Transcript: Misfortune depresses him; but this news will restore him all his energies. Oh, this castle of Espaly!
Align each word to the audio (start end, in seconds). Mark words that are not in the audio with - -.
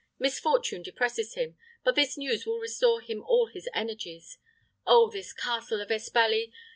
Misfortune 0.17 0.81
depresses 0.81 1.35
him; 1.35 1.55
but 1.83 1.93
this 1.93 2.17
news 2.17 2.43
will 2.43 2.57
restore 2.57 3.01
him 3.01 3.21
all 3.21 3.45
his 3.45 3.69
energies. 3.75 4.39
Oh, 4.87 5.11
this 5.11 5.31
castle 5.31 5.79
of 5.79 5.89
Espaly! 5.89 6.51